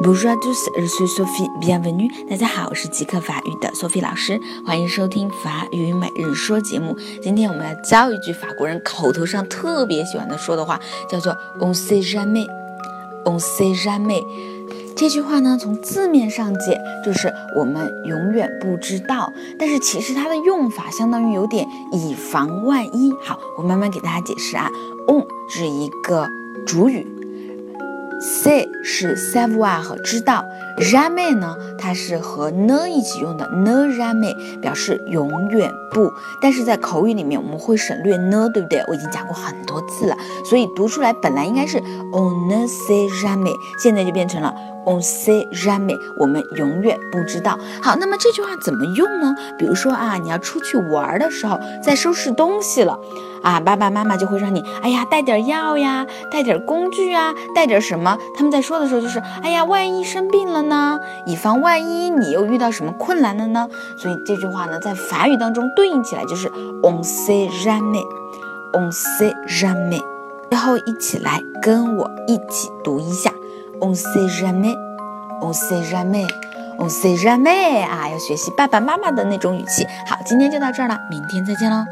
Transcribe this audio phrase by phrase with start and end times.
[0.00, 1.48] Bonjour à tous, je suis Sophie.
[1.60, 2.10] Bienvenue.
[2.28, 6.96] 大家好，我是极客法语的 Sophie 老师，欢迎收听法语每日说节目。
[7.22, 12.46] 今天我们要教一句法国人口头上特别喜欢的说的话，叫做 On sait jamais,
[13.24, 14.22] on sait jamais。
[14.96, 23.12] 这句话呢，从字面上解就是我们永远不知道，但是其实它的用法相当于有点以防万一。
[23.22, 24.68] 好，我慢慢给大家解释啊。
[25.08, 26.28] On 是一个
[26.66, 27.06] 主语。
[28.20, 30.44] Say 是 savoir 和知道
[30.78, 36.10] ，jamais 呢，它是和 n 一起用的，ne jamais 表示永远不。
[36.40, 38.82] 但是在口语里面，我们会省略 n 对不对？
[38.88, 44.54] 我已经讲过很多次了，所以读出来本来应该是 on ne sait jamais，现在就变成了
[44.86, 47.58] on sait jamais，我们永远不知道。
[47.82, 49.34] 好，那么这句话怎么用呢？
[49.58, 52.98] 比如说啊，你要出去玩的时候，在收拾东西了。
[53.42, 58.18] 啊，爸爸妈妈就会让你，哎呀，带点药呀，带点工具啊，带点什么么？
[58.36, 61.00] 他们在说的时候就是，哎呀，万一生病了呢？
[61.26, 63.68] 以防万一你又遇到什么困难了呢？
[63.96, 66.46] 所以这句话呢，在法语当中对应起来就是
[66.82, 70.02] on sait jamais，on sait jamais。
[70.50, 73.32] 最后一起来跟我一起读一下
[73.80, 79.84] on sait jamais，on sait jamais，on sait jamais 啊，要学习爸爸妈妈的那种语气。
[80.06, 81.84] 好，今天就到这儿了，明天再见喽。